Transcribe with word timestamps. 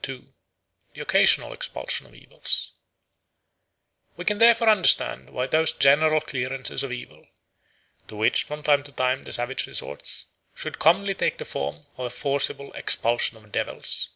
2. 0.00 0.32
The 0.94 1.02
Occasional 1.02 1.52
Expulsion 1.52 2.06
of 2.06 2.14
Evils 2.14 2.72
WE 4.16 4.24
can 4.24 4.38
therefore 4.38 4.70
understand 4.70 5.28
why 5.28 5.46
those 5.46 5.72
general 5.72 6.22
clearances 6.22 6.82
of 6.82 6.90
evil, 6.90 7.28
to 8.08 8.16
which 8.16 8.44
from 8.44 8.62
time 8.62 8.82
to 8.84 8.92
time 8.92 9.24
the 9.24 9.32
savage 9.34 9.66
resorts, 9.66 10.24
should 10.54 10.78
commonly 10.78 11.12
take 11.12 11.36
the 11.36 11.44
form 11.44 11.84
of 11.98 12.06
a 12.06 12.16
forcible 12.16 12.72
expulsion 12.72 13.36
of 13.36 13.52
devils. 13.52 14.08